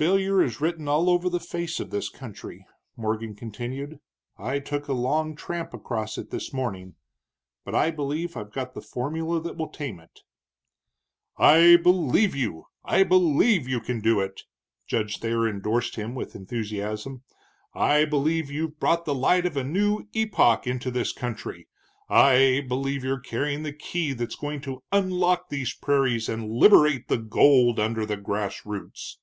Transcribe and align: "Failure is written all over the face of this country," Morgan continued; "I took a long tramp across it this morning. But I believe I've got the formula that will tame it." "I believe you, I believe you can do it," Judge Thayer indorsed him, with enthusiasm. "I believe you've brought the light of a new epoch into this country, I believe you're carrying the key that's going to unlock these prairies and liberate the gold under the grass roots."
"Failure 0.00 0.42
is 0.42 0.62
written 0.62 0.88
all 0.88 1.10
over 1.10 1.28
the 1.28 1.38
face 1.38 1.78
of 1.78 1.90
this 1.90 2.08
country," 2.08 2.64
Morgan 2.96 3.34
continued; 3.36 3.98
"I 4.38 4.58
took 4.58 4.88
a 4.88 4.94
long 4.94 5.36
tramp 5.36 5.74
across 5.74 6.16
it 6.16 6.30
this 6.30 6.54
morning. 6.54 6.94
But 7.66 7.74
I 7.74 7.90
believe 7.90 8.34
I've 8.34 8.50
got 8.50 8.72
the 8.72 8.80
formula 8.80 9.42
that 9.42 9.58
will 9.58 9.68
tame 9.68 10.00
it." 10.00 10.20
"I 11.36 11.76
believe 11.76 12.34
you, 12.34 12.64
I 12.82 13.02
believe 13.04 13.68
you 13.68 13.78
can 13.78 14.00
do 14.00 14.20
it," 14.20 14.44
Judge 14.86 15.18
Thayer 15.18 15.46
indorsed 15.46 15.96
him, 15.96 16.14
with 16.14 16.34
enthusiasm. 16.34 17.22
"I 17.74 18.06
believe 18.06 18.50
you've 18.50 18.80
brought 18.80 19.04
the 19.04 19.14
light 19.14 19.44
of 19.44 19.54
a 19.58 19.64
new 19.64 20.08
epoch 20.14 20.66
into 20.66 20.90
this 20.90 21.12
country, 21.12 21.68
I 22.08 22.64
believe 22.66 23.04
you're 23.04 23.20
carrying 23.20 23.64
the 23.64 23.74
key 23.74 24.14
that's 24.14 24.36
going 24.36 24.62
to 24.62 24.80
unlock 24.92 25.50
these 25.50 25.74
prairies 25.74 26.26
and 26.26 26.50
liberate 26.50 27.08
the 27.08 27.18
gold 27.18 27.78
under 27.78 28.06
the 28.06 28.16
grass 28.16 28.64
roots." 28.64 29.18